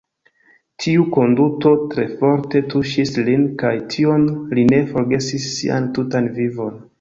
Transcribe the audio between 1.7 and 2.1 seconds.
tre